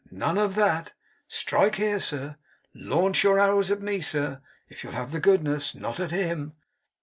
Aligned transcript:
None 0.09 0.39
of 0.39 0.55
that. 0.55 0.93
Strike 1.27 1.75
here, 1.75 1.99
sir, 1.99 2.37
here! 2.73 2.89
Launch 2.89 3.23
your 3.23 3.39
arrows 3.39 3.69
at 3.69 3.83
me, 3.83 4.01
sir, 4.01 4.41
if 4.67 4.83
you'll 4.83 4.93
have 4.93 5.11
the 5.11 5.19
goodness; 5.19 5.75
not 5.75 5.99
at 5.99 6.09
Him! 6.09 6.53